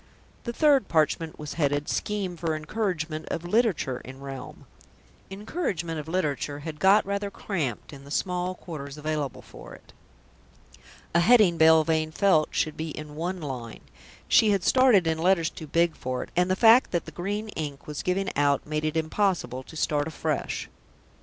The 0.45 0.51
third 0.51 0.87
parchment 0.87 1.37
was 1.37 1.53
headed: 1.61 1.87
SCHEME 1.87 2.35
FOR 2.37 2.55
ENCOURAGEMENT 2.55 3.27
OF 3.29 3.45
LITERATURE 3.45 3.99
IN 4.03 4.19
REALM 4.19 4.65
"Encouragement 5.29 5.99
of 5.99 6.07
Literature" 6.07 6.61
had 6.61 6.79
got 6.79 7.05
rather 7.05 7.29
cramped 7.29 7.93
in 7.93 8.03
the 8.03 8.09
small 8.09 8.55
quarters 8.55 8.97
available 8.97 9.43
for 9.43 9.75
it. 9.75 9.93
A 11.13 11.19
heading, 11.19 11.55
Belvane 11.59 12.09
felt, 12.11 12.47
should 12.49 12.75
be 12.77 12.89
in 12.89 13.13
one 13.15 13.41
line; 13.41 13.81
she 14.27 14.49
had 14.49 14.63
started 14.63 15.05
in 15.05 15.19
letters 15.19 15.51
too 15.51 15.67
big 15.67 15.95
for 15.95 16.23
it, 16.23 16.29
and 16.35 16.49
the 16.49 16.55
fact 16.55 16.89
that 16.89 17.05
the 17.05 17.11
green 17.11 17.49
ink 17.49 17.85
was 17.85 18.01
giving 18.01 18.35
out 18.35 18.65
made 18.65 18.83
it 18.83 18.97
impossible 18.97 19.61
to 19.61 19.75
start 19.77 20.07
afresh. 20.07 20.67